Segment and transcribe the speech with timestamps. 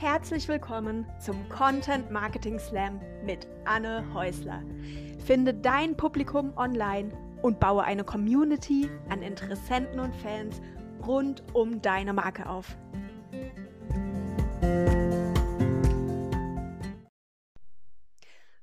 [0.00, 4.64] Herzlich willkommen zum Content Marketing Slam mit Anne Häusler.
[5.26, 7.12] Finde dein Publikum online
[7.42, 10.62] und baue eine Community an Interessenten und Fans
[11.06, 12.78] rund um deine Marke auf.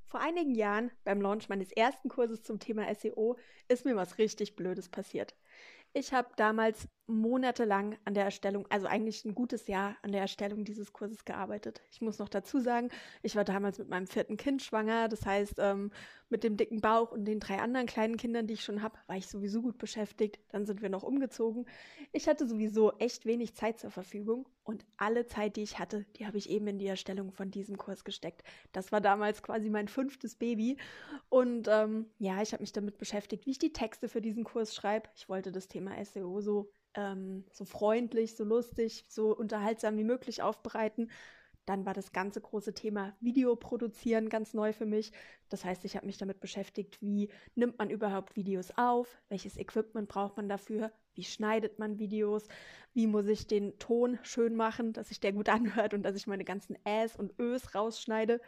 [0.06, 3.36] Vor einigen Jahren, beim Launch meines ersten Kurses zum Thema SEO,
[3.68, 5.36] ist mir was richtig Blödes passiert.
[5.98, 10.64] Ich habe damals monatelang an der Erstellung, also eigentlich ein gutes Jahr an der Erstellung
[10.64, 11.82] dieses Kurses gearbeitet.
[11.90, 12.90] Ich muss noch dazu sagen,
[13.22, 15.08] ich war damals mit meinem vierten Kind schwanger.
[15.08, 15.90] Das heißt, ähm,
[16.30, 19.16] mit dem dicken Bauch und den drei anderen kleinen Kindern, die ich schon habe, war
[19.16, 20.38] ich sowieso gut beschäftigt.
[20.50, 21.66] Dann sind wir noch umgezogen.
[22.12, 26.26] Ich hatte sowieso echt wenig Zeit zur Verfügung und alle Zeit, die ich hatte, die
[26.26, 28.42] habe ich eben in die Erstellung von diesem Kurs gesteckt.
[28.72, 30.76] Das war damals quasi mein fünftes Baby.
[31.28, 34.74] Und ähm, ja, ich habe mich damit beschäftigt, wie ich die Texte für diesen Kurs
[34.74, 35.08] schreibe.
[35.14, 40.42] Ich wollte das Thema SEO so ähm, so freundlich, so lustig, so unterhaltsam wie möglich
[40.42, 41.10] aufbereiten.
[41.68, 45.12] Dann war das ganze große Thema Video produzieren ganz neu für mich.
[45.50, 50.08] Das heißt, ich habe mich damit beschäftigt, wie nimmt man überhaupt Videos auf, welches Equipment
[50.08, 52.48] braucht man dafür, wie schneidet man Videos,
[52.94, 56.26] wie muss ich den Ton schön machen, dass sich der gut anhört und dass ich
[56.26, 58.40] meine ganzen Äs und Ös rausschneide.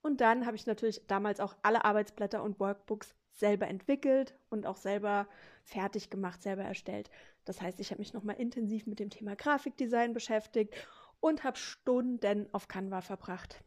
[0.00, 4.78] Und dann habe ich natürlich damals auch alle Arbeitsblätter und Workbooks selber entwickelt und auch
[4.78, 5.28] selber
[5.62, 7.10] fertig gemacht, selber erstellt.
[7.44, 10.74] Das heißt, ich habe mich nochmal intensiv mit dem Thema Grafikdesign beschäftigt
[11.20, 13.62] und habe Stunden auf Canva verbracht.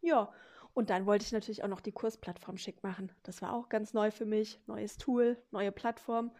[0.00, 0.32] Ja,
[0.74, 3.10] und dann wollte ich natürlich auch noch die Kursplattform schick machen.
[3.24, 4.60] Das war auch ganz neu für mich.
[4.66, 6.30] Neues Tool, neue Plattform.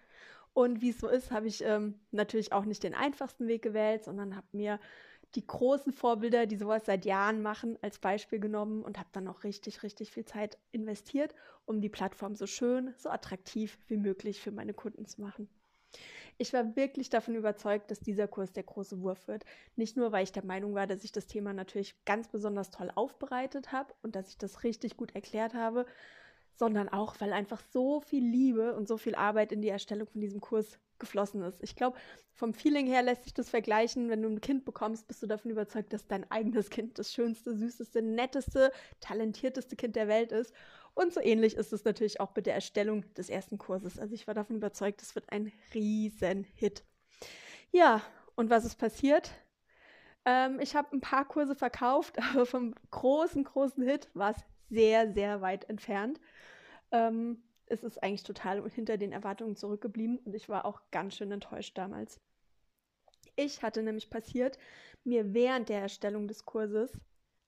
[0.52, 4.04] Und wie es so ist, habe ich ähm, natürlich auch nicht den einfachsten Weg gewählt,
[4.04, 4.80] sondern habe mir
[5.34, 9.44] die großen Vorbilder, die sowas seit Jahren machen, als Beispiel genommen und habe dann auch
[9.44, 11.34] richtig, richtig viel Zeit investiert,
[11.66, 15.48] um die Plattform so schön, so attraktiv wie möglich für meine Kunden zu machen.
[16.38, 19.44] Ich war wirklich davon überzeugt, dass dieser Kurs der große Wurf wird.
[19.76, 22.90] Nicht nur, weil ich der Meinung war, dass ich das Thema natürlich ganz besonders toll
[22.94, 25.86] aufbereitet habe und dass ich das richtig gut erklärt habe,
[26.58, 30.20] sondern auch, weil einfach so viel Liebe und so viel Arbeit in die Erstellung von
[30.20, 31.62] diesem Kurs geflossen ist.
[31.62, 31.96] Ich glaube,
[32.32, 35.52] vom Feeling her lässt sich das vergleichen, wenn du ein Kind bekommst, bist du davon
[35.52, 40.52] überzeugt, dass dein eigenes Kind das schönste, süßeste, netteste, talentierteste Kind der Welt ist.
[40.94, 43.98] Und so ähnlich ist es natürlich auch mit der Erstellung des ersten Kurses.
[44.00, 46.84] Also ich war davon überzeugt, es wird ein Riesenhit.
[47.70, 48.02] Ja,
[48.34, 49.30] und was ist passiert?
[50.24, 55.12] Ähm, ich habe ein paar Kurse verkauft, aber vom großen, großen Hit war es sehr,
[55.12, 56.20] sehr weit entfernt.
[56.90, 61.32] Ähm, es ist eigentlich total hinter den Erwartungen zurückgeblieben und ich war auch ganz schön
[61.32, 62.20] enttäuscht damals.
[63.36, 64.58] Ich hatte nämlich passiert,
[65.04, 66.98] mir während der Erstellung des Kurses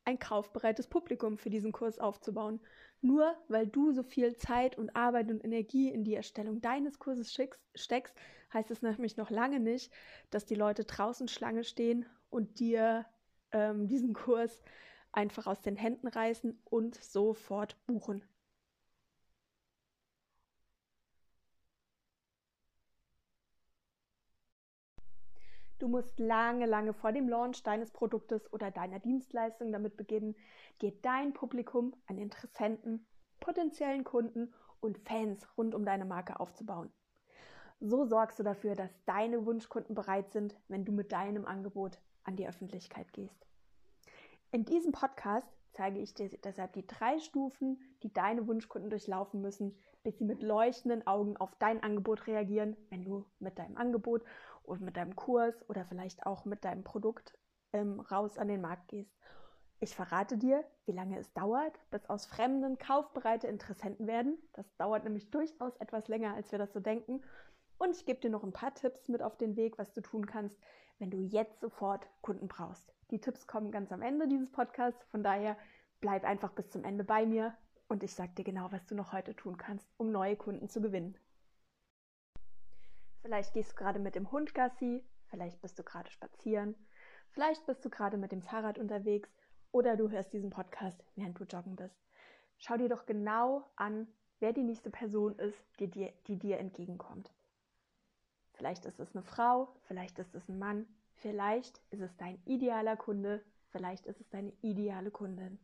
[0.05, 2.61] ein kaufbereites Publikum für diesen Kurs aufzubauen.
[3.03, 7.33] Nur weil du so viel Zeit und Arbeit und Energie in die Erstellung deines Kurses
[7.33, 8.15] schickst, steckst,
[8.53, 9.93] heißt es nämlich noch lange nicht,
[10.31, 13.07] dass die Leute draußen Schlange stehen und dir
[13.53, 14.63] ähm, diesen Kurs
[15.13, 18.23] einfach aus den Händen reißen und sofort buchen.
[25.81, 30.37] Du musst lange, lange vor dem Launch deines Produktes oder deiner Dienstleistung damit beginnen,
[30.83, 33.07] dir dein Publikum an Interessenten,
[33.41, 36.93] potenziellen Kunden und Fans rund um deine Marke aufzubauen.
[37.81, 42.37] So sorgst du dafür, dass deine Wunschkunden bereit sind, wenn du mit deinem Angebot an
[42.37, 43.50] die Öffentlichkeit gehst.
[44.53, 49.79] In diesem Podcast zeige ich dir deshalb die drei Stufen, die deine Wunschkunden durchlaufen müssen,
[50.03, 54.25] bis sie mit leuchtenden Augen auf dein Angebot reagieren, wenn du mit deinem Angebot
[54.65, 57.39] und mit deinem Kurs oder vielleicht auch mit deinem Produkt
[57.73, 59.17] ähm, raus an den Markt gehst.
[59.79, 64.37] Ich verrate dir, wie lange es dauert, bis aus Fremden kaufbereite Interessenten werden.
[64.53, 67.23] Das dauert nämlich durchaus etwas länger, als wir das so denken.
[67.79, 70.27] Und ich gebe dir noch ein paar Tipps mit auf den Weg, was du tun
[70.27, 70.59] kannst,
[71.01, 72.93] wenn du jetzt sofort Kunden brauchst.
[73.11, 75.03] Die Tipps kommen ganz am Ende dieses Podcasts.
[75.07, 75.57] Von daher
[76.01, 77.57] bleib einfach bis zum Ende bei mir
[77.89, 80.81] und ich sage dir genau, was du noch heute tun kannst, um neue Kunden zu
[80.81, 81.17] gewinnen.
[83.23, 86.75] Vielleicht gehst du gerade mit dem Hund Gassi, vielleicht bist du gerade spazieren,
[87.31, 89.31] vielleicht bist du gerade mit dem Fahrrad unterwegs
[89.73, 91.99] oder du hörst diesen Podcast, während du joggen bist.
[92.59, 94.07] Schau dir doch genau an,
[94.39, 97.31] wer die nächste Person ist, die dir, die dir entgegenkommt.
[98.61, 102.95] Vielleicht ist es eine Frau, vielleicht ist es ein Mann, vielleicht ist es dein idealer
[102.95, 105.59] Kunde, vielleicht ist es deine ideale Kundin.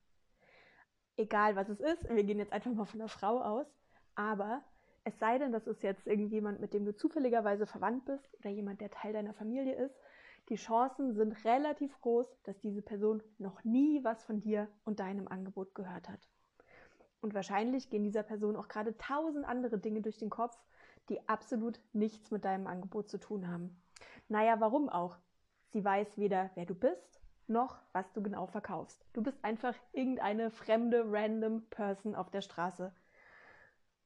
[1.19, 3.67] Egal was es ist, wir gehen jetzt einfach mal von der Frau aus,
[4.15, 4.65] aber
[5.05, 8.81] es sei denn, das ist jetzt irgendjemand, mit dem du zufälligerweise verwandt bist oder jemand,
[8.81, 9.95] der Teil deiner Familie ist.
[10.49, 15.29] Die Chancen sind relativ groß, dass diese Person noch nie was von dir und deinem
[15.29, 16.21] Angebot gehört hat.
[17.21, 20.57] Und wahrscheinlich gehen dieser Person auch gerade tausend andere Dinge durch den Kopf,
[21.09, 23.81] die absolut nichts mit deinem Angebot zu tun haben.
[24.29, 25.17] Naja, warum auch?
[25.69, 29.05] Sie weiß weder, wer du bist, noch was du genau verkaufst.
[29.13, 32.93] Du bist einfach irgendeine fremde, random Person auf der Straße.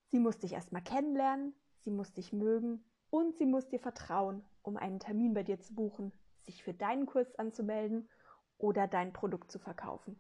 [0.09, 4.77] Sie muss dich erstmal kennenlernen, sie muss dich mögen und sie muss dir vertrauen, um
[4.77, 6.13] einen Termin bei dir zu buchen,
[6.43, 8.09] sich für deinen Kurs anzumelden
[8.59, 10.19] oder dein Produkt zu verkaufen.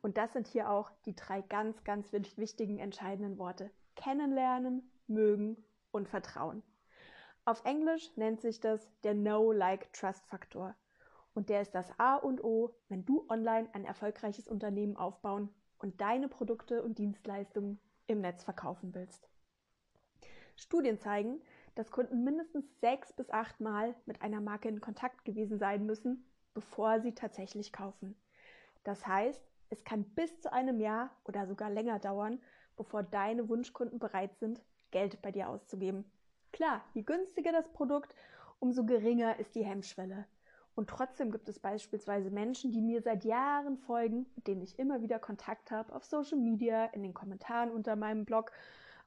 [0.00, 3.70] Und das sind hier auch die drei ganz, ganz wichtigen, entscheidenden Worte.
[3.94, 6.62] Kennenlernen, mögen und vertrauen.
[7.44, 10.74] Auf Englisch nennt sich das der Know-Like-Trust-Faktor.
[11.34, 15.48] Und der ist das A und O, wenn du online ein erfolgreiches Unternehmen aufbauen
[15.78, 19.28] und deine Produkte und Dienstleistungen im Netz verkaufen willst.
[20.56, 21.40] Studien zeigen,
[21.74, 26.24] dass Kunden mindestens sechs bis acht Mal mit einer Marke in Kontakt gewesen sein müssen,
[26.54, 28.14] bevor sie tatsächlich kaufen.
[28.84, 32.40] Das heißt, es kann bis zu einem Jahr oder sogar länger dauern,
[32.76, 34.62] bevor deine Wunschkunden bereit sind,
[34.92, 36.04] Geld bei dir auszugeben.
[36.52, 38.14] Klar, je günstiger das Produkt,
[38.60, 40.26] umso geringer ist die Hemmschwelle.
[40.74, 45.02] Und trotzdem gibt es beispielsweise Menschen, die mir seit Jahren folgen, mit denen ich immer
[45.02, 48.52] wieder Kontakt habe, auf Social Media, in den Kommentaren unter meinem Blog,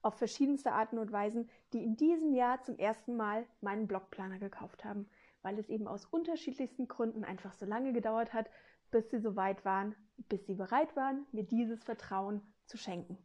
[0.02, 4.86] auf verschiedenste Arten und Weisen, die in diesem Jahr zum ersten Mal meinen Blogplaner gekauft
[4.86, 5.10] haben,
[5.42, 8.50] weil es eben aus unterschiedlichsten Gründen einfach so lange gedauert hat,
[8.92, 9.96] bis sie so weit waren,
[10.30, 13.18] bis sie bereit waren, mir dieses Vertrauen zu schenken.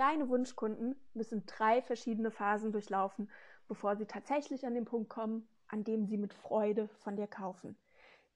[0.00, 3.28] Deine Wunschkunden müssen drei verschiedene Phasen durchlaufen,
[3.68, 7.76] bevor sie tatsächlich an den Punkt kommen, an dem sie mit Freude von dir kaufen.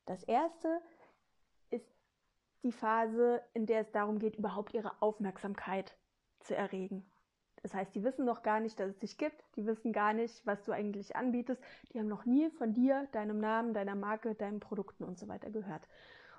[0.05, 0.83] Das erste
[1.71, 1.89] ist
[2.65, 5.97] die Phase, in der es darum geht, überhaupt ihre Aufmerksamkeit
[6.41, 7.11] zu erregen.
[7.63, 10.45] Das heißt, die wissen noch gar nicht, dass es dich gibt, die wissen gar nicht,
[10.45, 11.63] was du eigentlich anbietest,
[11.95, 15.49] die haben noch nie von dir, deinem Namen, deiner Marke, deinen Produkten und so weiter
[15.49, 15.89] gehört.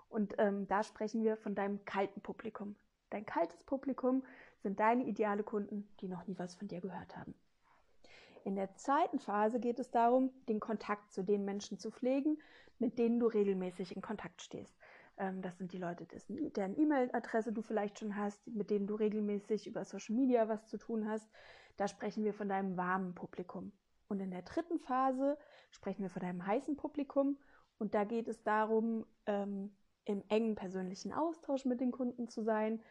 [0.08, 2.76] Und ähm, da sprechen wir von deinem kalten Publikum.
[3.10, 4.24] Dein kaltes Publikum
[4.66, 7.36] sind deine ideale Kunden, die noch nie was von dir gehört haben.
[8.44, 12.40] In der zweiten Phase geht es darum, den Kontakt zu den Menschen zu pflegen,
[12.80, 14.76] mit denen du regelmäßig in Kontakt stehst.
[15.18, 19.68] Ähm, das sind die Leute, deren E-Mail-Adresse du vielleicht schon hast, mit denen du regelmäßig
[19.68, 21.30] über Social Media was zu tun hast.
[21.78, 23.72] Da sprechen wir von deinem warmen Publikum.
[24.08, 25.38] Und in der dritten Phase
[25.70, 27.38] sprechen wir von deinem heißen Publikum.
[27.78, 29.76] Und da geht es darum, ähm,
[30.06, 32.82] im engen persönlichen Austausch mit den Kunden zu sein,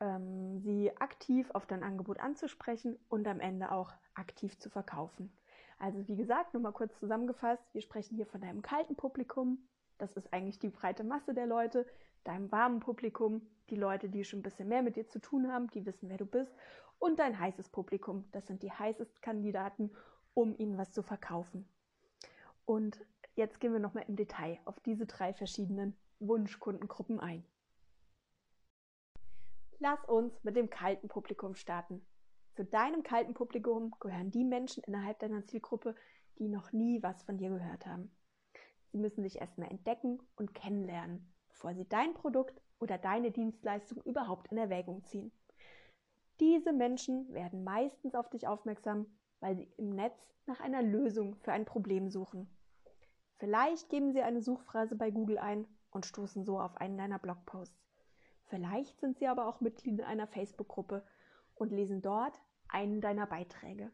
[0.00, 5.32] ähm, sie aktiv auf dein Angebot anzusprechen und am Ende auch aktiv zu verkaufen.
[5.78, 9.58] Also wie gesagt, nur mal kurz zusammengefasst, wir sprechen hier von deinem kalten Publikum,
[9.98, 11.86] das ist eigentlich die breite Masse der Leute,
[12.24, 15.68] deinem warmen Publikum, die Leute, die schon ein bisschen mehr mit dir zu tun haben,
[15.70, 16.52] die wissen, wer du bist,
[16.98, 19.90] und dein heißes Publikum, das sind die heißesten Kandidaten,
[20.34, 21.68] um ihnen was zu verkaufen.
[22.64, 22.98] Und
[23.36, 27.44] jetzt gehen wir nochmal im Detail auf diese drei verschiedenen Wunschkundengruppen ein.
[29.80, 32.04] Lass uns mit dem kalten Publikum starten.
[32.54, 35.94] Zu deinem kalten Publikum gehören die Menschen innerhalb deiner Zielgruppe,
[36.38, 38.10] die noch nie was von dir gehört haben.
[38.90, 44.50] Sie müssen dich erstmal entdecken und kennenlernen, bevor sie dein Produkt oder deine Dienstleistung überhaupt
[44.50, 45.30] in Erwägung ziehen.
[46.40, 49.06] Diese Menschen werden meistens auf dich aufmerksam,
[49.38, 52.48] weil sie im Netz nach einer Lösung für ein Problem suchen.
[53.36, 57.87] Vielleicht geben sie eine Suchphrase bei Google ein und stoßen so auf einen deiner Blogposts.
[58.48, 61.02] Vielleicht sind sie aber auch Mitglied einer Facebook-Gruppe
[61.54, 63.90] und lesen dort einen deiner Beiträge.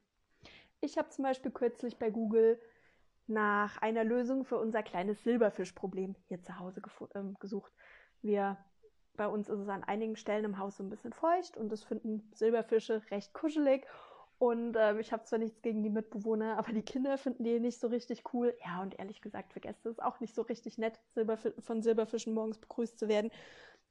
[0.80, 2.60] Ich habe zum Beispiel kürzlich bei Google
[3.26, 6.82] nach einer Lösung für unser kleines Silberfischproblem hier zu Hause
[7.14, 7.72] äh, gesucht.
[8.20, 8.58] Wir,
[9.16, 11.82] bei uns ist es an einigen Stellen im Haus so ein bisschen feucht und das
[11.84, 13.86] finden Silberfische recht kuschelig.
[14.38, 17.80] Und äh, ich habe zwar nichts gegen die Mitbewohner, aber die Kinder finden die nicht
[17.80, 18.54] so richtig cool.
[18.64, 22.58] Ja, und ehrlich gesagt, vergesst es auch nicht so richtig nett, Silberf von Silberfischen morgens
[22.58, 23.30] begrüßt zu werden.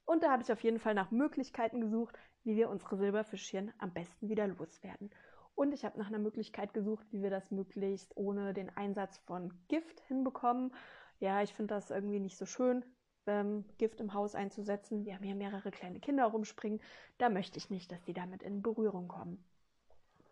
[0.04, 3.92] Und da habe ich auf jeden Fall nach Möglichkeiten gesucht, wie wir unsere Silberfischchen am
[3.92, 5.10] besten wieder loswerden.
[5.54, 9.52] Und ich habe nach einer Möglichkeit gesucht, wie wir das möglichst ohne den Einsatz von
[9.68, 10.74] Gift hinbekommen.
[11.20, 12.84] Ja, ich finde das irgendwie nicht so schön,
[13.26, 15.04] ähm, Gift im Haus einzusetzen.
[15.04, 16.80] Wir haben hier mehrere kleine Kinder rumspringen.
[17.18, 19.44] Da möchte ich nicht, dass die damit in Berührung kommen.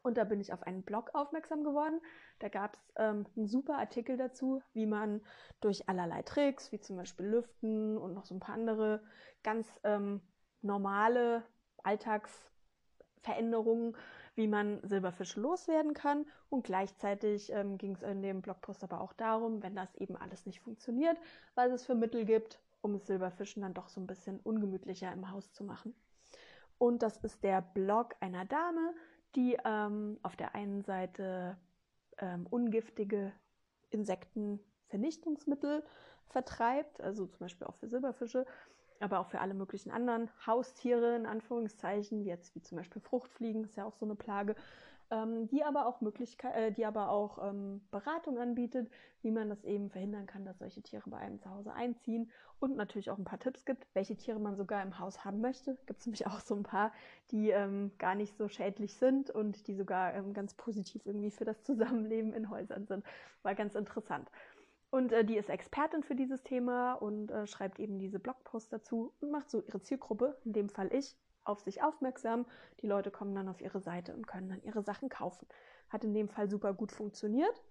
[0.03, 2.01] Und da bin ich auf einen Blog aufmerksam geworden.
[2.41, 5.21] Da gab es ähm, einen super Artikel dazu, wie man
[5.61, 9.03] durch allerlei Tricks, wie zum Beispiel Lüften und noch so ein paar andere
[9.43, 10.21] ganz ähm,
[10.61, 11.45] normale
[11.85, 13.97] Alltagsveränderungen,
[14.35, 16.27] wie man Silberfische loswerden kann.
[16.49, 20.47] Und gleichzeitig ähm, ging es in dem Blogpost aber auch darum, wenn das eben alles
[20.47, 21.19] nicht funktioniert,
[21.55, 25.31] was es für Mittel gibt, um es Silberfischen dann doch so ein bisschen ungemütlicher im
[25.31, 25.95] Haus zu machen.
[26.79, 28.95] Und das ist der Blog einer Dame,
[29.35, 31.57] die ähm, auf der einen Seite
[32.19, 33.33] ähm, ungiftige
[33.91, 35.85] Insektenvernichtungsmittel
[36.29, 38.47] vertreibt, also zum Beispiel auch für Silberfische,
[39.01, 43.77] aber auch für alle möglichen anderen Haustiere in Anführungszeichen, jetzt wie zum Beispiel Fruchtfliegen, ist
[43.77, 44.55] ja auch so eine Plage,
[45.13, 48.91] ähm, die aber auch Möglichkeit, äh, die aber auch ähm, Beratung anbietet,
[49.21, 52.77] wie man das eben verhindern kann, dass solche Tiere bei einem zu Hause einziehen und
[52.77, 55.77] natürlich auch ein paar Tipps gibt, welche Tiere man sogar im Haus haben möchte.
[55.87, 56.93] Gibt es nämlich auch so ein paar,
[57.31, 61.45] die ähm, gar nicht so schädlich sind und die sogar ähm, ganz positiv irgendwie für
[61.45, 63.05] das Zusammenleben in Häusern sind.
[63.43, 64.31] War ganz interessant.
[64.91, 69.13] Und äh, die ist Expertin für dieses Thema und äh, schreibt eben diese Blogposts dazu
[69.21, 72.47] und macht so ihre Zielgruppe, in dem Fall ich, auf sich aufmerksam.
[72.81, 75.47] Die Leute kommen dann auf ihre Seite und können dann ihre Sachen kaufen.
[75.89, 77.63] Hat in dem Fall super gut funktioniert.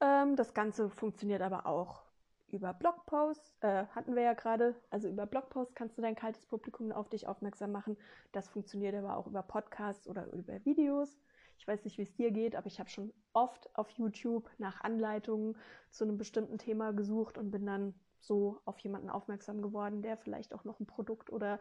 [0.00, 2.02] Ähm, das Ganze funktioniert aber auch
[2.48, 4.74] über Blogposts, äh, hatten wir ja gerade.
[4.90, 7.96] Also über Blogposts kannst du dein kaltes Publikum auf dich aufmerksam machen.
[8.32, 11.18] Das funktioniert aber auch über Podcasts oder über Videos.
[11.58, 14.80] Ich weiß nicht, wie es dir geht, aber ich habe schon oft auf YouTube nach
[14.80, 15.56] Anleitungen
[15.90, 20.54] zu einem bestimmten Thema gesucht und bin dann so auf jemanden aufmerksam geworden, der vielleicht
[20.54, 21.60] auch noch ein Produkt oder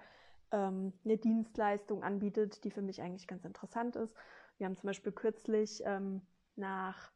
[0.52, 4.16] ähm, eine Dienstleistung anbietet, die für mich eigentlich ganz interessant ist.
[4.58, 6.22] Wir haben zum Beispiel kürzlich ähm,
[6.56, 7.12] nach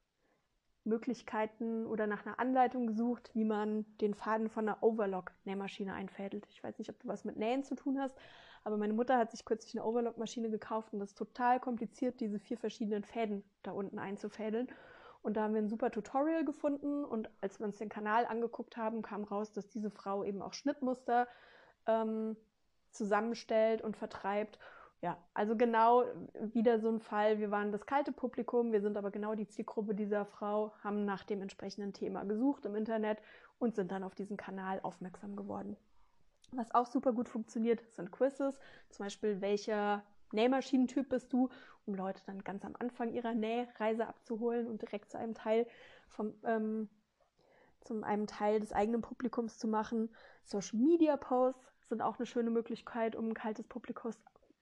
[0.85, 6.45] Möglichkeiten oder nach einer Anleitung gesucht, wie man den Faden von einer Overlock-Nähmaschine einfädelt.
[6.49, 8.17] Ich weiß nicht, ob du was mit Nähen zu tun hast,
[8.63, 12.39] aber meine Mutter hat sich kürzlich eine Overlock-Maschine gekauft und das ist total kompliziert, diese
[12.39, 14.67] vier verschiedenen Fäden da unten einzufädeln.
[15.21, 18.75] Und da haben wir ein super Tutorial gefunden und als wir uns den Kanal angeguckt
[18.75, 21.29] haben, kam raus, dass diese Frau eben auch Schnittmuster
[21.87, 22.35] ähm,
[22.93, 24.59] zusammenstellt und vertreibt.
[25.01, 26.05] Ja, also genau
[26.53, 27.39] wieder so ein Fall.
[27.39, 31.23] Wir waren das kalte Publikum, wir sind aber genau die Zielgruppe dieser Frau, haben nach
[31.25, 33.21] dem entsprechenden Thema gesucht im Internet
[33.59, 35.75] und sind dann auf diesen Kanal aufmerksam geworden.
[36.51, 38.59] Was auch super gut funktioniert, sind Quizzes.
[38.89, 41.49] Zum Beispiel, welcher Nähmaschinentyp bist du,
[41.85, 45.67] um Leute dann ganz am Anfang ihrer Nähreise abzuholen und direkt zu einem Teil
[46.07, 46.87] vom ähm,
[47.81, 50.09] zum einem Teil des eigenen Publikums zu machen.
[50.43, 54.11] Social Media Posts sind auch eine schöne Möglichkeit, um ein kaltes Publikum,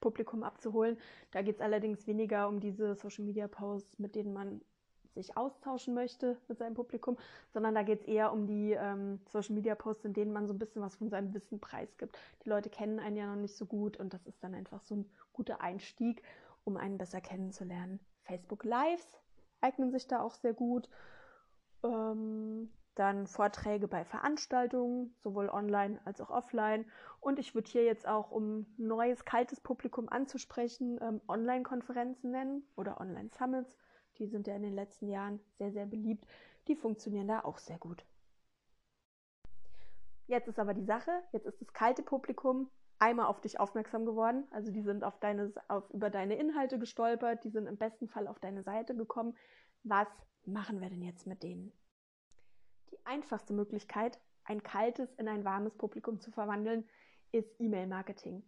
[0.00, 0.98] Publikum abzuholen.
[1.30, 4.60] Da geht es allerdings weniger um diese Social Media Posts, mit denen man
[5.14, 7.18] sich austauschen möchte mit seinem Publikum,
[7.52, 10.54] sondern da geht es eher um die ähm, Social Media Posts, in denen man so
[10.54, 12.18] ein bisschen was von seinem Wissen preisgibt.
[12.44, 14.96] Die Leute kennen einen ja noch nicht so gut und das ist dann einfach so
[14.96, 16.22] ein guter Einstieg,
[16.64, 18.00] um einen besser kennenzulernen.
[18.22, 19.20] Facebook Lives
[19.60, 20.88] eignen sich da auch sehr gut.
[21.82, 26.84] Ähm, dann Vorträge bei Veranstaltungen, sowohl online als auch offline.
[27.20, 33.00] Und ich würde hier jetzt auch, um neues, kaltes Publikum anzusprechen, ähm, Online-Konferenzen nennen oder
[33.00, 33.78] Online-Summits.
[34.18, 36.26] Die sind ja in den letzten Jahren sehr, sehr beliebt.
[36.68, 38.04] Die funktionieren da auch sehr gut.
[40.26, 44.44] Jetzt ist aber die Sache, jetzt ist das kalte Publikum einmal auf dich aufmerksam geworden.
[44.50, 48.28] Also die sind auf deine, auf, über deine Inhalte gestolpert, die sind im besten Fall
[48.28, 49.36] auf deine Seite gekommen.
[49.82, 50.08] Was
[50.44, 51.72] machen wir denn jetzt mit denen?
[52.92, 56.88] Die einfachste Möglichkeit, ein kaltes in ein warmes Publikum zu verwandeln,
[57.32, 58.42] ist E-Mail-Marketing.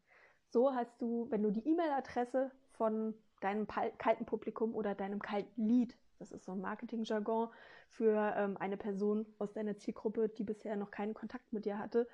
[0.51, 5.97] So hast du, wenn du die E-Mail-Adresse von deinem kalten Publikum oder deinem kalten Lead,
[6.19, 7.49] das ist so ein Marketing-Jargon
[7.89, 12.07] für ähm, eine Person aus deiner Zielgruppe, die bisher noch keinen Kontakt mit dir hatte,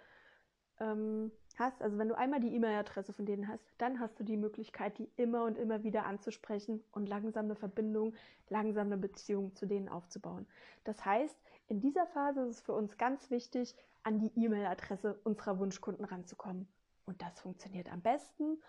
[0.80, 4.38] ähm, hast, also wenn du einmal die E-Mail-Adresse von denen hast, dann hast du die
[4.38, 8.14] Möglichkeit, die immer und immer wieder anzusprechen und langsam eine Verbindung,
[8.48, 10.46] langsam eine Beziehung zu denen aufzubauen.
[10.84, 11.36] Das heißt,
[11.70, 16.66] in dieser Phase ist es für uns ganz wichtig, an die E-Mail-Adresse unserer Wunschkunden ranzukommen.
[17.06, 18.60] Und das funktioniert am besten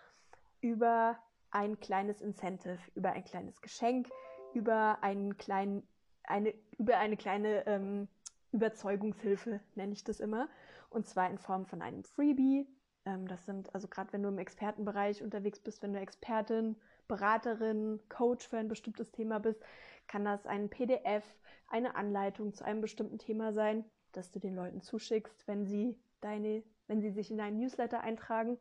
[0.60, 1.18] über
[1.50, 4.08] ein kleines Incentive, über ein kleines Geschenk,
[4.54, 5.86] über einen kleinen,
[6.22, 8.08] eine, über eine kleine ähm,
[8.52, 10.48] Überzeugungshilfe, nenne ich das immer.
[10.88, 12.68] Und zwar in Form von einem Freebie.
[13.04, 16.76] Ähm, das sind, also gerade wenn du im Expertenbereich unterwegs bist, wenn du Expertin,
[17.08, 19.60] Beraterin, Coach für ein bestimmtes Thema bist,
[20.06, 21.24] kann das ein PDF,
[21.68, 26.62] eine Anleitung zu einem bestimmten Thema sein, das du den Leuten zuschickst, wenn sie deine,
[26.86, 28.58] wenn sie sich in deinen Newsletter eintragen.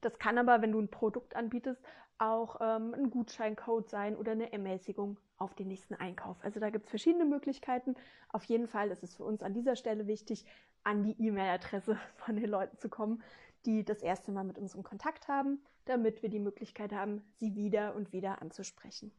[0.00, 1.82] Das kann aber, wenn du ein Produkt anbietest,
[2.18, 6.36] auch ähm, ein Gutscheincode sein oder eine Ermäßigung auf den nächsten Einkauf.
[6.42, 7.96] Also da gibt es verschiedene Möglichkeiten.
[8.28, 10.44] Auf jeden Fall ist es für uns an dieser Stelle wichtig,
[10.84, 13.22] an die E-Mail-Adresse von den Leuten zu kommen,
[13.66, 17.54] die das erste Mal mit uns in Kontakt haben, damit wir die Möglichkeit haben, sie
[17.56, 19.12] wieder und wieder anzusprechen.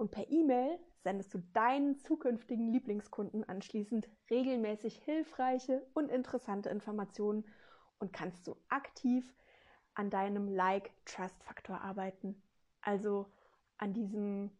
[0.00, 7.44] Und per E-Mail sendest du deinen zukünftigen Lieblingskunden anschließend regelmäßig hilfreiche und interessante Informationen
[7.98, 9.34] und kannst so aktiv
[9.92, 12.42] an deinem Like-Trust-Faktor arbeiten.
[12.80, 13.30] Also
[13.76, 14.50] an diesem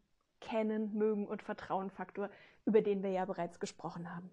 [0.43, 2.29] Kennen, Mögen und Vertrauen-Faktor,
[2.67, 4.31] über den wir ja bereits gesprochen haben.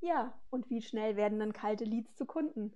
[0.00, 2.72] Ja, und wie schnell werden dann kalte Leads zu Kunden?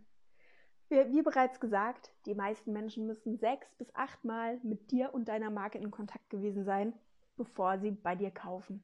[0.92, 5.48] Wie, bereits gesagt, die meisten Menschen müssen sechs bis acht Mal mit dir und deiner
[5.48, 6.92] Marke in Kontakt gewesen sein,
[7.38, 8.82] bevor sie bei dir kaufen.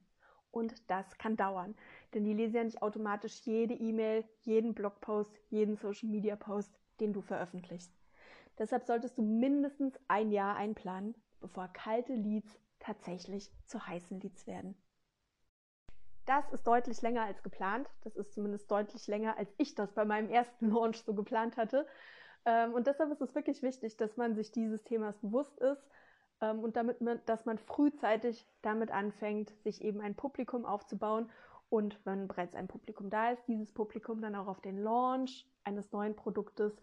[0.49, 1.75] Und das kann dauern,
[2.15, 7.93] denn die lesen ja nicht automatisch jede E-Mail, jeden Blogpost, jeden Social-Media-Post, den du veröffentlichst.
[8.57, 14.75] Deshalb solltest du mindestens ein Jahr einplanen, bevor kalte Leads tatsächlich zu heißen Leads werden.
[16.29, 17.89] Das ist deutlich länger als geplant.
[18.03, 21.87] Das ist zumindest deutlich länger, als ich das bei meinem ersten Launch so geplant hatte.
[22.45, 25.83] Ähm, und deshalb ist es wirklich wichtig, dass man sich dieses Themas bewusst ist
[26.39, 31.31] ähm, und damit man, dass man frühzeitig damit anfängt, sich eben ein Publikum aufzubauen
[31.69, 35.91] und wenn bereits ein Publikum da ist, dieses Publikum dann auch auf den Launch eines
[35.91, 36.79] neuen Produktes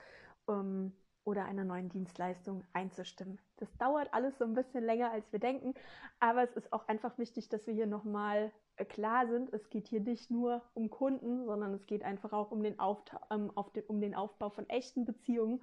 [0.49, 0.93] ähm,
[1.27, 3.39] oder einer neuen Dienstleistung einzustimmen.
[3.57, 5.75] Das dauert alles so ein bisschen länger, als wir denken,
[6.21, 9.89] aber es ist auch einfach wichtig, dass wir hier nochmal äh, klar sind, es geht
[9.89, 13.85] hier nicht nur um Kunden, sondern es geht einfach auch um den, Aufta ähm, den,
[13.85, 15.63] um den Aufbau von echten Beziehungen.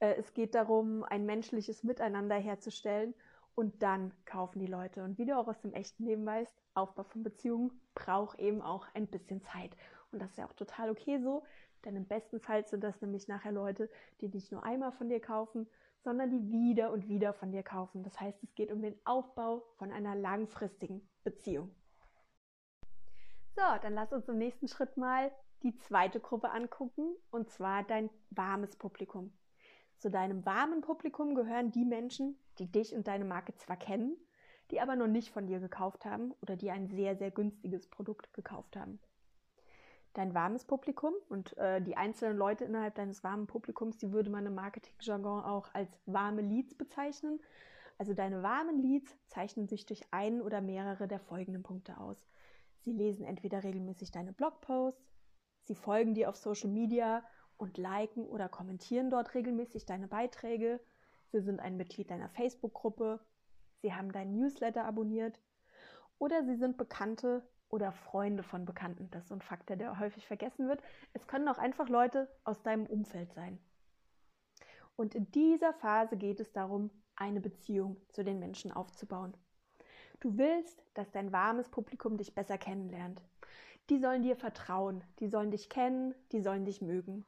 [0.00, 3.14] Äh, es geht darum, ein menschliches Miteinander herzustellen
[3.54, 5.02] und dann kaufen die Leute.
[5.02, 8.86] Und wie du auch aus dem echten Leben weißt, Aufbau von Beziehungen braucht eben auch
[8.94, 9.74] ein bisschen Zeit.
[10.12, 11.42] Und das ist ja auch total okay so,
[11.84, 15.20] denn im besten Fall sind das nämlich nachher Leute, die nicht nur einmal von dir
[15.20, 15.68] kaufen,
[16.02, 18.02] sondern die wieder und wieder von dir kaufen.
[18.02, 21.74] Das heißt, es geht um den Aufbau von einer langfristigen Beziehung.
[23.54, 25.32] So, dann lass uns im nächsten Schritt mal
[25.62, 29.32] die zweite Gruppe angucken, und zwar dein warmes Publikum.
[29.98, 34.16] Zu deinem warmen Publikum gehören die Menschen, die dich und deine Marke zwar kennen,
[34.70, 38.32] die aber noch nicht von dir gekauft haben oder die ein sehr, sehr günstiges Produkt
[38.32, 39.00] gekauft haben.
[40.14, 44.46] Dein warmes Publikum und äh, die einzelnen Leute innerhalb deines warmen Publikums, die würde man
[44.46, 47.40] im Marketingjargon auch als warme Leads bezeichnen.
[47.98, 52.26] Also deine warmen Leads zeichnen sich durch einen oder mehrere der folgenden Punkte aus.
[52.80, 55.02] Sie lesen entweder regelmäßig deine Blogposts,
[55.64, 57.24] sie folgen dir auf Social Media
[57.56, 60.80] und liken oder kommentieren dort regelmäßig deine Beiträge,
[61.32, 63.20] sie sind ein Mitglied deiner Facebook-Gruppe,
[63.82, 65.40] sie haben deinen Newsletter abonniert
[66.18, 69.10] oder sie sind Bekannte oder Freunde von Bekannten.
[69.10, 70.82] Das ist ein Faktor, der häufig vergessen wird.
[71.12, 73.58] Es können auch einfach Leute aus deinem Umfeld sein.
[74.96, 79.36] Und in dieser Phase geht es darum, eine Beziehung zu den Menschen aufzubauen.
[80.20, 83.22] Du willst, dass dein warmes Publikum dich besser kennenlernt.
[83.90, 87.24] Die sollen dir vertrauen, die sollen dich kennen, die sollen dich mögen.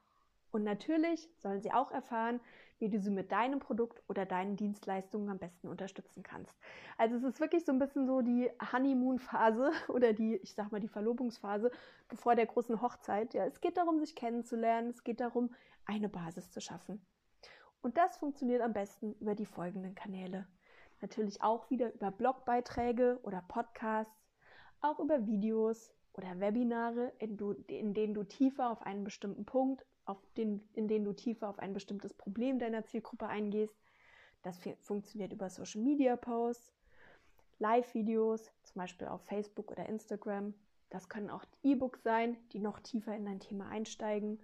[0.51, 2.41] Und natürlich sollen sie auch erfahren,
[2.81, 6.57] wie du sie mit deinem Produkt oder deinen Dienstleistungen am besten unterstützen kannst.
[6.97, 10.81] Also es ist wirklich so ein bisschen so die Honeymoon-Phase oder die, ich sag mal,
[10.81, 11.71] die Verlobungsphase
[12.09, 13.33] bevor der großen Hochzeit.
[13.33, 15.53] Ja, es geht darum, sich kennenzulernen, es geht darum,
[15.85, 17.05] eine Basis zu schaffen.
[17.81, 20.47] Und das funktioniert am besten über die folgenden Kanäle
[21.01, 24.29] natürlich auch wieder über Blogbeiträge oder Podcasts,
[24.81, 29.85] auch über Videos oder Webinare, in, du, in denen du tiefer auf einen bestimmten Punkt,
[30.11, 33.75] auf den, in denen du tiefer auf ein bestimmtes Problem deiner Zielgruppe eingehst.
[34.43, 36.73] Das funktioniert über Social Media Posts,
[37.59, 40.53] Live-Videos, zum Beispiel auf Facebook oder Instagram.
[40.89, 44.39] Das können auch E-Books sein, die noch tiefer in dein Thema einsteigen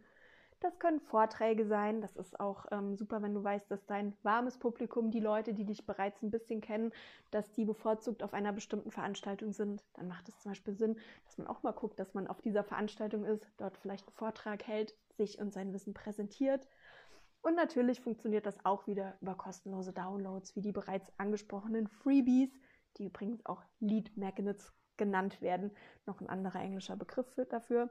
[0.59, 2.01] das können Vorträge sein.
[2.01, 5.65] Das ist auch ähm, super, wenn du weißt, dass dein warmes Publikum, die Leute, die
[5.65, 6.91] dich bereits ein bisschen kennen,
[7.31, 9.83] dass die bevorzugt auf einer bestimmten Veranstaltung sind.
[9.93, 12.63] Dann macht es zum Beispiel Sinn, dass man auch mal guckt, dass man auf dieser
[12.63, 16.67] Veranstaltung ist, dort vielleicht einen Vortrag hält, sich und sein Wissen präsentiert.
[17.41, 22.51] Und natürlich funktioniert das auch wieder über kostenlose Downloads, wie die bereits angesprochenen Freebies,
[22.97, 25.71] die übrigens auch Lead Magnets genannt werden.
[26.05, 27.89] Noch ein anderer englischer Begriff dafür.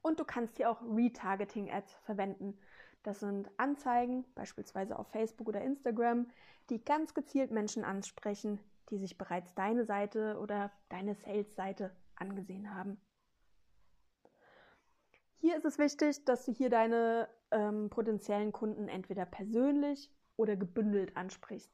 [0.00, 2.58] Und du kannst hier auch Retargeting-Ads verwenden.
[3.02, 6.28] Das sind Anzeigen, beispielsweise auf Facebook oder Instagram,
[6.70, 8.60] die ganz gezielt Menschen ansprechen,
[8.90, 13.00] die sich bereits deine Seite oder deine Sales-Seite angesehen haben.
[15.38, 21.16] Hier ist es wichtig, dass du hier deine ähm, potenziellen Kunden entweder persönlich oder gebündelt
[21.16, 21.70] ansprichst.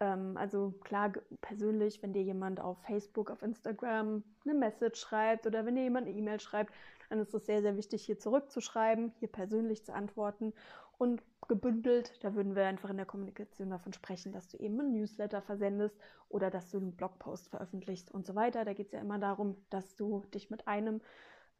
[0.00, 5.64] Ähm, also klar, persönlich, wenn dir jemand auf Facebook, auf Instagram eine Message schreibt oder
[5.64, 6.72] wenn dir jemand eine E-Mail schreibt,
[7.08, 10.52] dann ist es sehr, sehr wichtig, hier zurückzuschreiben, hier persönlich zu antworten
[10.98, 14.92] und gebündelt, da würden wir einfach in der Kommunikation davon sprechen, dass du eben einen
[14.92, 15.96] Newsletter versendest
[16.28, 18.64] oder dass du einen Blogpost veröffentlichst und so weiter.
[18.64, 21.00] Da geht es ja immer darum, dass du dich mit einem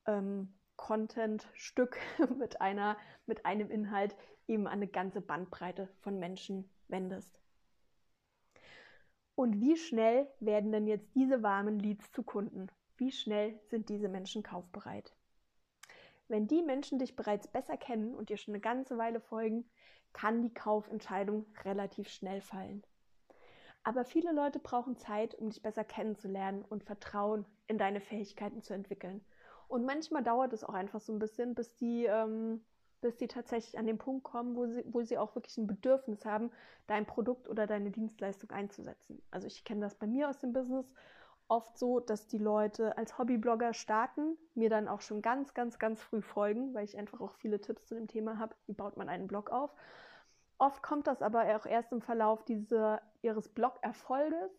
[0.06, 1.98] ähm, Content-Stück,
[2.38, 7.40] mit, einer, mit einem Inhalt eben an eine ganze Bandbreite von Menschen wendest.
[9.34, 12.68] Und wie schnell werden denn jetzt diese warmen Leads zu Kunden?
[12.96, 15.14] Wie schnell sind diese Menschen kaufbereit?
[16.28, 19.68] Wenn die Menschen dich bereits besser kennen und dir schon eine ganze Weile folgen,
[20.12, 22.82] kann die Kaufentscheidung relativ schnell fallen.
[23.84, 28.74] Aber viele Leute brauchen Zeit, um dich besser kennenzulernen und Vertrauen in deine Fähigkeiten zu
[28.74, 29.24] entwickeln.
[29.68, 32.64] Und manchmal dauert es auch einfach so ein bisschen, bis die, ähm,
[33.00, 36.24] bis die tatsächlich an den Punkt kommen, wo sie, wo sie auch wirklich ein Bedürfnis
[36.24, 36.50] haben,
[36.86, 39.22] dein Produkt oder deine Dienstleistung einzusetzen.
[39.30, 40.90] Also ich kenne das bei mir aus dem Business
[41.48, 46.02] oft so, dass die Leute als Hobbyblogger starten, mir dann auch schon ganz, ganz, ganz
[46.02, 49.08] früh folgen, weil ich einfach auch viele Tipps zu dem Thema habe, wie baut man
[49.08, 49.72] einen Blog auf.
[50.58, 54.50] Oft kommt das aber auch erst im Verlauf dieser, ihres Blog-Erfolges,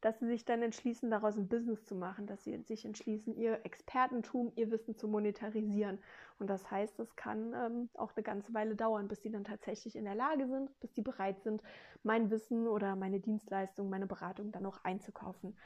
[0.00, 3.60] dass sie sich dann entschließen, daraus ein Business zu machen, dass sie sich entschließen, ihr
[3.64, 5.98] Expertentum, ihr Wissen zu monetarisieren.
[6.38, 9.96] Und das heißt, es kann ähm, auch eine ganze Weile dauern, bis sie dann tatsächlich
[9.96, 11.62] in der Lage sind, bis sie bereit sind,
[12.02, 15.56] mein Wissen oder meine Dienstleistung, meine Beratung dann auch einzukaufen.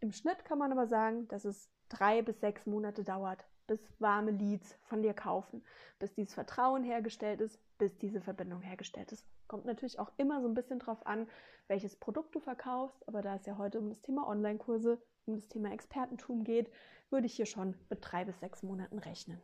[0.00, 4.32] Im Schnitt kann man aber sagen, dass es drei bis sechs Monate dauert, bis warme
[4.32, 5.62] Leads von dir kaufen,
[6.00, 9.24] bis dieses Vertrauen hergestellt ist, bis diese Verbindung hergestellt ist.
[9.46, 11.28] Kommt natürlich auch immer so ein bisschen drauf an,
[11.68, 15.48] welches Produkt du verkaufst, aber da es ja heute um das Thema Online-Kurse, um das
[15.48, 16.70] Thema Expertentum geht,
[17.10, 19.40] würde ich hier schon mit drei bis sechs Monaten rechnen.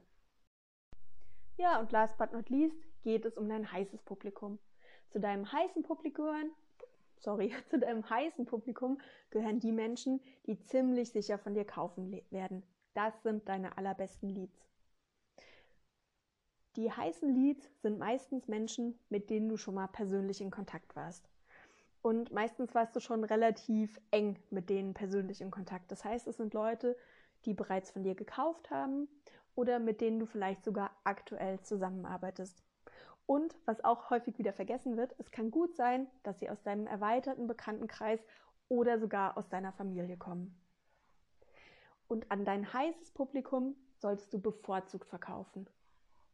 [1.56, 4.58] Ja, und last but not least geht es um dein heißes Publikum.
[5.10, 6.50] Zu deinem heißen Publikum,
[7.18, 12.64] sorry, zu deinem heißen Publikum gehören die Menschen, die ziemlich sicher von dir kaufen werden.
[12.94, 14.64] Das sind deine allerbesten Leads.
[16.76, 21.28] Die heißen Leads sind meistens Menschen, mit denen du schon mal persönlich in Kontakt warst.
[22.02, 25.90] Und meistens warst du schon relativ eng mit denen persönlich in Kontakt.
[25.90, 26.96] Das heißt, es sind Leute,
[27.44, 29.09] die bereits von dir gekauft haben
[29.54, 32.62] oder mit denen du vielleicht sogar aktuell zusammenarbeitest.
[33.26, 36.87] Und was auch häufig wieder vergessen wird, es kann gut sein, dass sie aus deinem
[36.87, 38.20] erweiterten Bekanntenkreis
[38.68, 40.54] oder sogar aus deiner Familie kommen.
[42.08, 45.66] Und an dein heißes Publikum solltest du bevorzugt verkaufen.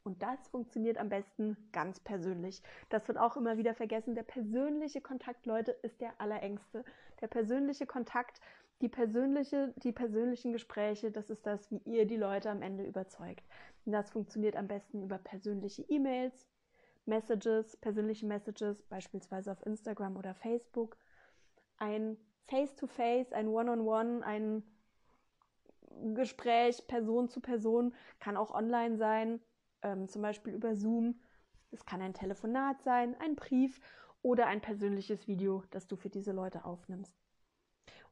[0.02, 2.62] Und das funktioniert am besten ganz persönlich.
[2.88, 4.14] Das wird auch immer wieder vergessen.
[4.14, 6.84] Der persönliche Kontakt, Leute, ist der allerengste.
[7.20, 8.40] Der persönliche Kontakt,
[8.80, 13.44] die persönliche, die persönlichen Gespräche, das ist das, wie ihr die Leute am Ende überzeugt.
[13.84, 16.46] Und das funktioniert am besten über persönliche E-Mails,
[17.04, 20.96] Messages, persönliche Messages, beispielsweise auf Instagram oder Facebook.
[21.76, 22.16] Ein
[22.48, 24.62] Face-to-Face, -face, ein One-on-One, -on -One, ein
[26.14, 29.40] Gespräch Person zu Person kann auch online sein
[29.82, 31.20] ähm, zum Beispiel über Zoom.
[31.70, 33.80] Es kann ein Telefonat sein, ein Brief
[34.22, 37.14] oder ein persönliches Video, das du für diese Leute aufnimmst.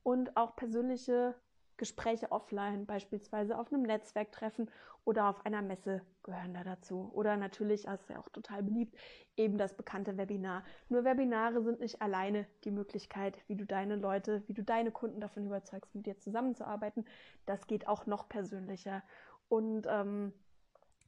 [0.03, 1.35] Und auch persönliche
[1.79, 4.71] Gespräche offline, beispielsweise auf einem Netzwerktreffen
[5.05, 7.11] oder auf einer Messe gehören da dazu.
[7.15, 8.95] Oder natürlich, das ist ja auch total beliebt,
[9.37, 10.65] eben das bekannte Webinar.
[10.91, 15.21] Nur Webinare sind nicht alleine die Möglichkeit, wie du deine Leute, wie du deine Kunden
[15.21, 17.07] davon überzeugst, mit dir zusammenzuarbeiten.
[17.47, 19.03] Das geht auch noch persönlicher.
[19.49, 20.35] Und ähm,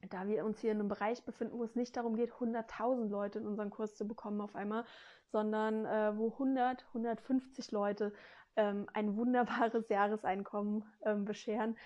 [0.09, 3.39] da wir uns hier in einem Bereich befinden, wo es nicht darum geht, 100.000 Leute
[3.39, 4.85] in unseren Kurs zu bekommen auf einmal,
[5.27, 8.13] sondern äh, wo 100, 150 Leute
[8.57, 11.77] ähm, ein wunderbares Jahreseinkommen ähm, bescheren,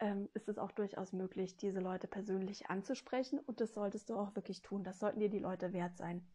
[0.00, 4.34] ähm, ist es auch durchaus möglich, diese Leute persönlich anzusprechen und das solltest du auch
[4.34, 4.84] wirklich tun.
[4.84, 6.26] Das sollten dir die Leute wert sein.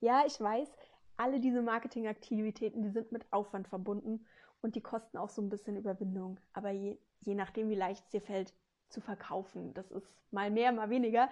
[0.00, 0.68] Ja, ich weiß,
[1.16, 4.26] alle diese Marketingaktivitäten, die sind mit Aufwand verbunden
[4.60, 6.38] und die kosten auch so ein bisschen Überwindung.
[6.52, 8.54] Aber je, je nachdem, wie leicht es dir fällt,
[8.88, 9.74] zu verkaufen.
[9.74, 11.28] Das ist mal mehr, mal weniger.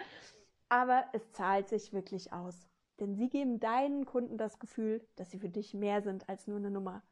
[0.68, 2.68] Aber es zahlt sich wirklich aus.
[2.98, 6.58] Denn sie geben deinen Kunden das Gefühl, dass sie für dich mehr sind als nur
[6.58, 7.02] eine Nummer.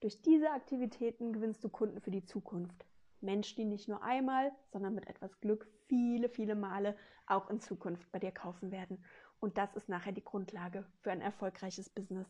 [0.00, 2.86] Durch diese Aktivitäten gewinnst du Kunden für die Zukunft.
[3.20, 8.10] Menschen, die nicht nur einmal, sondern mit etwas Glück viele, viele Male auch in Zukunft
[8.10, 9.04] bei dir kaufen werden.
[9.40, 12.26] Und das ist nachher die Grundlage für ein erfolgreiches Business.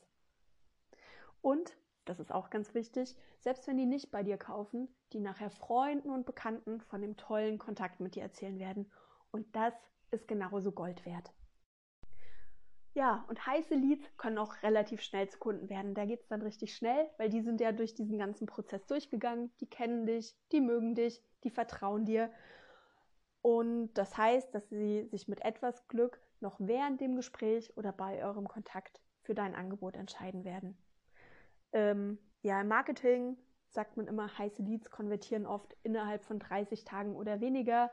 [1.42, 5.50] Und das ist auch ganz wichtig, selbst wenn die nicht bei dir kaufen, die nachher
[5.50, 8.90] Freunden und Bekannten von dem tollen Kontakt mit dir erzählen werden.
[9.30, 9.74] Und das
[10.10, 11.32] ist genauso Gold wert.
[12.94, 15.94] Ja, und heiße Leads können auch relativ schnell zu Kunden werden.
[15.94, 19.52] Da geht es dann richtig schnell, weil die sind ja durch diesen ganzen Prozess durchgegangen.
[19.60, 22.30] Die kennen dich, die mögen dich, die vertrauen dir.
[23.42, 28.24] Und das heißt, dass sie sich mit etwas Glück noch während dem Gespräch oder bei
[28.24, 30.76] eurem Kontakt für dein Angebot entscheiden werden.
[31.72, 33.36] Ähm, ja, im Marketing
[33.68, 37.90] sagt man immer, heiße Leads konvertieren oft innerhalb von 30 Tagen oder weniger.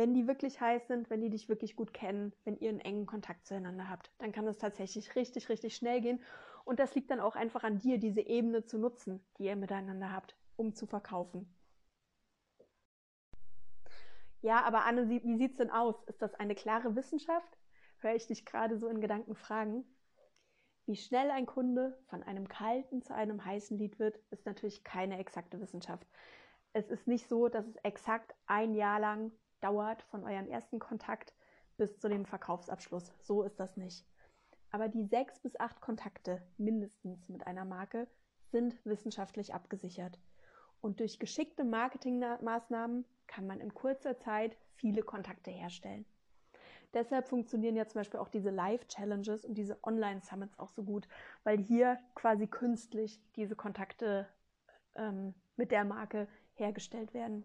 [0.00, 3.04] Wenn die wirklich heiß sind, wenn die dich wirklich gut kennen, wenn ihr einen engen
[3.04, 6.22] Kontakt zueinander habt, dann kann es tatsächlich richtig, richtig schnell gehen.
[6.64, 10.10] Und das liegt dann auch einfach an dir, diese Ebene zu nutzen, die ihr miteinander
[10.10, 11.54] habt, um zu verkaufen.
[14.40, 16.02] Ja, aber Anne, wie sieht es denn aus?
[16.04, 17.58] Ist das eine klare Wissenschaft?
[17.98, 19.84] Höre ich dich gerade so in Gedanken fragen?
[20.86, 25.18] Wie schnell ein Kunde von einem kalten zu einem heißen Lied wird, ist natürlich keine
[25.18, 26.06] exakte Wissenschaft.
[26.72, 29.30] Es ist nicht so, dass es exakt ein Jahr lang
[29.60, 31.34] dauert von eurem ersten Kontakt
[31.76, 33.12] bis zu dem Verkaufsabschluss.
[33.22, 34.06] So ist das nicht.
[34.70, 38.06] Aber die sechs bis acht Kontakte mindestens mit einer Marke
[38.52, 40.18] sind wissenschaftlich abgesichert.
[40.80, 46.04] Und durch geschickte Marketingmaßnahmen kann man in kurzer Zeit viele Kontakte herstellen.
[46.92, 51.06] Deshalb funktionieren ja zum Beispiel auch diese Live-Challenges und diese Online-Summits auch so gut,
[51.44, 54.26] weil hier quasi künstlich diese Kontakte
[54.96, 57.44] ähm, mit der Marke hergestellt werden.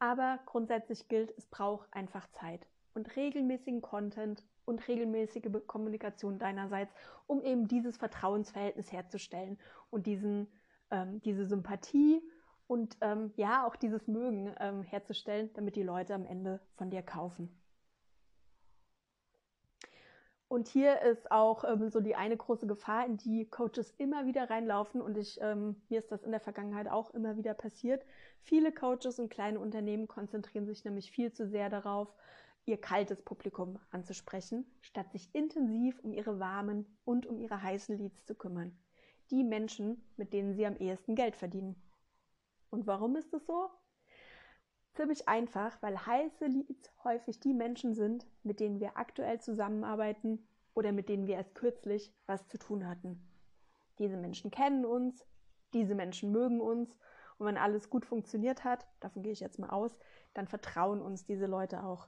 [0.00, 6.92] Aber grundsätzlich gilt, es braucht einfach Zeit und regelmäßigen Content und regelmäßige Kommunikation deinerseits,
[7.26, 9.58] um eben dieses Vertrauensverhältnis herzustellen
[9.90, 10.48] und diesen,
[10.90, 12.22] ähm, diese Sympathie
[12.66, 17.02] und ähm, ja auch dieses Mögen ähm, herzustellen, damit die Leute am Ende von dir
[17.02, 17.59] kaufen.
[20.50, 24.50] Und hier ist auch ähm, so die eine große Gefahr, in die Coaches immer wieder
[24.50, 25.00] reinlaufen.
[25.00, 28.04] Und ich, ähm, mir ist das in der Vergangenheit auch immer wieder passiert.
[28.42, 32.12] Viele Coaches und kleine Unternehmen konzentrieren sich nämlich viel zu sehr darauf,
[32.66, 38.24] ihr kaltes Publikum anzusprechen, statt sich intensiv um ihre warmen und um ihre heißen Leads
[38.26, 38.76] zu kümmern.
[39.30, 41.80] Die Menschen, mit denen sie am ehesten Geld verdienen.
[42.70, 43.70] Und warum ist es so?
[45.00, 50.92] Ziemlich einfach, weil heiße Leads häufig die Menschen sind, mit denen wir aktuell zusammenarbeiten oder
[50.92, 53.18] mit denen wir erst kürzlich was zu tun hatten.
[53.98, 55.24] Diese Menschen kennen uns,
[55.72, 56.98] diese Menschen mögen uns
[57.38, 59.96] und wenn alles gut funktioniert hat, davon gehe ich jetzt mal aus,
[60.34, 62.06] dann vertrauen uns diese Leute auch.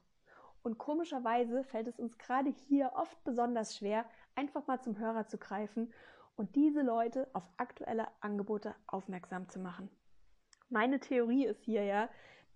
[0.62, 5.38] Und komischerweise fällt es uns gerade hier oft besonders schwer, einfach mal zum Hörer zu
[5.38, 5.94] greifen
[6.36, 9.88] und diese Leute auf aktuelle Angebote aufmerksam zu machen.
[10.68, 12.10] Meine Theorie ist hier ja,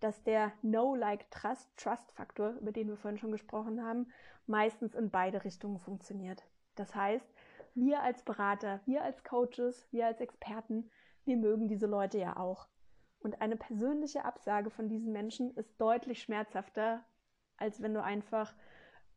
[0.06, 4.06] dass der No-Like-Trust-Trust-Faktor, über den wir vorhin schon gesprochen haben,
[4.46, 6.44] meistens in beide Richtungen funktioniert.
[6.76, 7.26] Das heißt,
[7.74, 10.88] wir als Berater, wir als Coaches, wir als Experten,
[11.24, 12.68] wir mögen diese Leute ja auch.
[13.18, 17.04] Und eine persönliche Absage von diesen Menschen ist deutlich schmerzhafter,
[17.56, 18.54] als wenn du einfach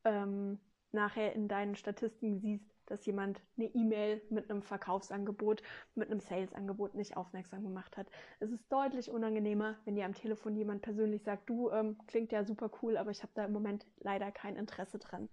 [0.06, 0.60] ähm,
[0.91, 5.63] nachher in deinen Statistiken siehst, dass jemand eine E-Mail mit einem Verkaufsangebot,
[5.95, 8.08] mit einem Salesangebot nicht aufmerksam gemacht hat.
[8.39, 12.43] Es ist deutlich unangenehmer, wenn dir am Telefon jemand persönlich sagt, du ähm, klingt ja
[12.43, 15.30] super cool, aber ich habe da im Moment leider kein Interesse dran.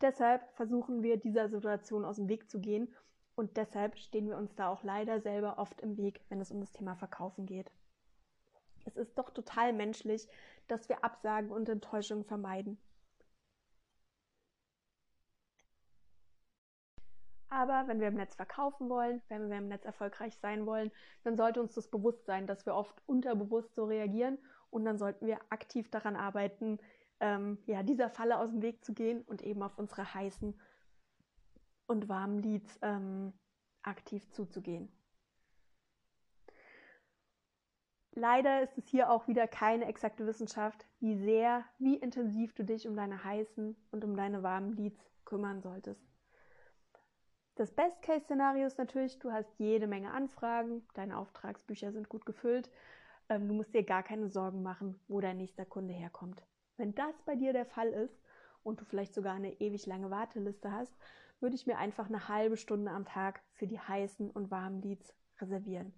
[0.00, 2.92] Deshalb versuchen wir dieser Situation aus dem Weg zu gehen
[3.36, 6.60] und deshalb stehen wir uns da auch leider selber oft im Weg, wenn es um
[6.60, 7.70] das Thema Verkaufen geht.
[8.84, 10.28] Es ist doch total menschlich,
[10.68, 12.78] dass wir Absagen und Enttäuschungen vermeiden.
[17.48, 20.90] Aber wenn wir im Netz verkaufen wollen, wenn wir im Netz erfolgreich sein wollen,
[21.22, 24.38] dann sollte uns das bewusst sein, dass wir oft unterbewusst so reagieren
[24.70, 26.78] und dann sollten wir aktiv daran arbeiten,
[27.20, 30.58] ähm, ja, dieser Falle aus dem Weg zu gehen und eben auf unsere heißen
[31.86, 33.32] und warmen Leads ähm,
[33.82, 34.90] aktiv zuzugehen.
[38.16, 42.86] Leider ist es hier auch wieder keine exakte Wissenschaft, wie sehr, wie intensiv du dich
[42.86, 46.13] um deine heißen und um deine warmen Leads kümmern solltest.
[47.56, 52.68] Das Best-Case-Szenario ist natürlich, du hast jede Menge Anfragen, deine Auftragsbücher sind gut gefüllt,
[53.28, 56.42] ähm, du musst dir gar keine Sorgen machen, wo dein nächster Kunde herkommt.
[56.76, 58.20] Wenn das bei dir der Fall ist
[58.64, 60.92] und du vielleicht sogar eine ewig lange Warteliste hast,
[61.38, 65.14] würde ich mir einfach eine halbe Stunde am Tag für die heißen und warmen Leads
[65.40, 65.94] reservieren.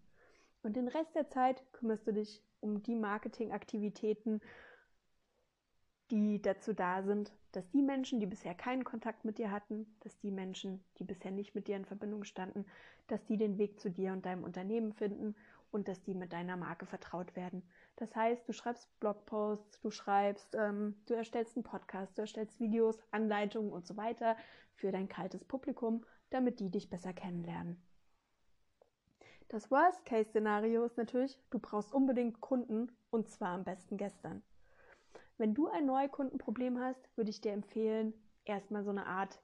[0.63, 4.43] Und den Rest der Zeit kümmerst du dich um die Marketingaktivitäten,
[6.11, 10.19] die dazu da sind, dass die Menschen, die bisher keinen Kontakt mit dir hatten, dass
[10.19, 12.65] die Menschen, die bisher nicht mit dir in Verbindung standen,
[13.09, 15.35] dass die den Weg zu dir und deinem Unternehmen finden
[15.71, 17.63] und dass die mit deiner Marke vertraut werden.
[17.97, 22.99] Das heißt, du schreibst Blogposts, du schreibst, ähm, du erstellst einen Podcast, du erstellst Videos,
[23.11, 24.37] Anleitungen und so weiter
[24.75, 27.81] für dein kaltes Publikum, damit die dich besser kennenlernen.
[29.49, 34.43] Das Worst-Case-Szenario ist natürlich, du brauchst unbedingt Kunden und zwar am besten gestern.
[35.39, 38.15] Wenn du ein Neukundenproblem hast, würde ich dir empfehlen,
[38.47, 39.39] erstmal so eine Art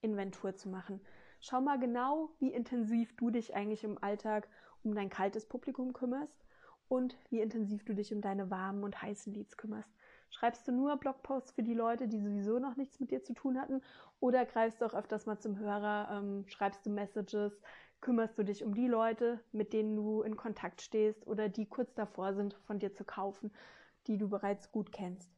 [0.00, 1.00] Inventur zu machen.
[1.40, 4.48] Schau mal genau, wie intensiv du dich eigentlich im Alltag
[4.82, 6.42] um dein kaltes Publikum kümmerst
[6.88, 9.90] und wie intensiv du dich um deine warmen und heißen Leads kümmerst.
[10.30, 13.60] Schreibst du nur Blogposts für die Leute, die sowieso noch nichts mit dir zu tun
[13.60, 13.82] hatten,
[14.20, 17.60] oder greifst du auch öfters mal zum Hörer, ähm, schreibst du Messages,
[18.00, 21.94] kümmerst du dich um die Leute, mit denen du in Kontakt stehst oder die kurz
[21.94, 23.50] davor sind, von dir zu kaufen
[24.10, 25.30] die du bereits gut kennst.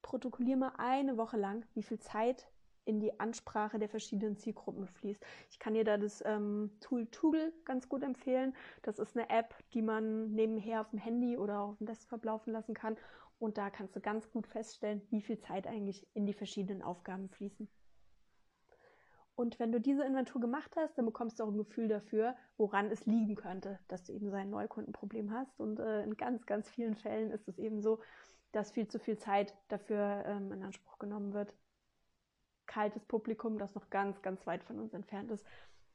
[0.00, 2.48] Protokollier mal eine Woche lang, wie viel Zeit
[2.84, 5.20] in die Ansprache der verschiedenen Zielgruppen fließt.
[5.50, 8.54] Ich kann dir da das ähm, Tool Toogle ganz gut empfehlen.
[8.82, 12.52] Das ist eine App, die man nebenher auf dem Handy oder auf dem Desktop laufen
[12.52, 12.96] lassen kann.
[13.40, 17.28] Und da kannst du ganz gut feststellen, wie viel Zeit eigentlich in die verschiedenen Aufgaben
[17.28, 17.68] fließen.
[19.36, 22.90] Und wenn du diese Inventur gemacht hast, dann bekommst du auch ein Gefühl dafür, woran
[22.90, 25.58] es liegen könnte, dass du eben so ein Neukundenproblem hast.
[25.58, 28.00] Und äh, in ganz, ganz vielen Fällen ist es eben so,
[28.52, 31.52] dass viel zu viel Zeit dafür ähm, in Anspruch genommen wird,
[32.66, 35.44] kaltes Publikum, das noch ganz, ganz weit von uns entfernt ist,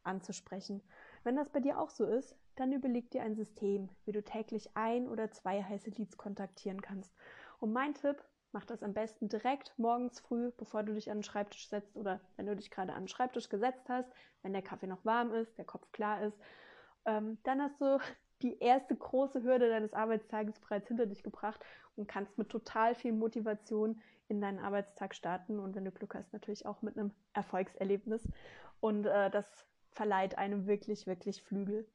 [0.03, 0.81] anzusprechen.
[1.23, 4.75] Wenn das bei dir auch so ist, dann überleg dir ein System, wie du täglich
[4.75, 7.13] ein oder zwei heiße Leads kontaktieren kannst.
[7.59, 11.23] Und mein Tipp, Mach das am besten direkt morgens früh, bevor du dich an den
[11.23, 14.09] Schreibtisch setzt oder wenn du dich gerade an den Schreibtisch gesetzt hast,
[14.41, 16.37] wenn der Kaffee noch warm ist, der Kopf klar ist.
[17.05, 17.99] Ähm, dann hast du
[18.41, 21.63] die erste große Hürde deines Arbeitstages bereits hinter dich gebracht
[21.95, 26.31] und kannst mit total viel Motivation in deinen Arbeitstag starten und wenn du Glück hast,
[26.33, 28.27] natürlich auch mit einem Erfolgserlebnis.
[28.79, 31.85] Und äh, das verleiht einem wirklich, wirklich Flügel.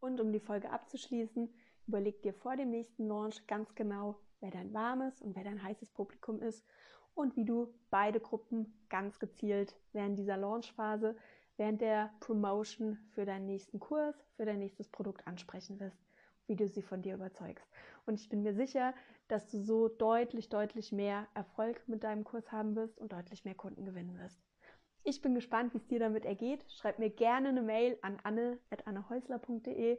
[0.00, 1.52] Und um die Folge abzuschließen,
[1.86, 5.90] überleg dir vor dem nächsten Launch ganz genau, wer dein warmes und wer dein heißes
[5.90, 6.64] Publikum ist
[7.14, 11.16] und wie du beide Gruppen ganz gezielt während dieser Launchphase,
[11.56, 15.98] während der Promotion für deinen nächsten Kurs, für dein nächstes Produkt ansprechen wirst,
[16.46, 17.66] wie du sie von dir überzeugst.
[18.06, 18.94] Und ich bin mir sicher,
[19.28, 23.54] dass du so deutlich, deutlich mehr Erfolg mit deinem Kurs haben wirst und deutlich mehr
[23.54, 24.40] Kunden gewinnen wirst.
[25.02, 26.64] Ich bin gespannt, wie es dir damit ergeht.
[26.68, 29.98] Schreib mir gerne eine Mail an anne.annehäusler.de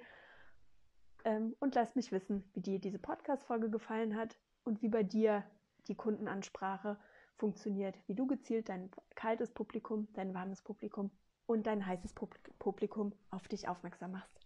[1.25, 5.43] ähm, und lass mich wissen, wie dir diese Podcast-Folge gefallen hat und wie bei dir
[5.87, 6.99] die Kundenansprache
[7.37, 11.11] funktioniert, wie du gezielt dein kaltes Publikum, dein warmes Publikum
[11.47, 14.40] und dein heißes Publikum auf dich aufmerksam machst.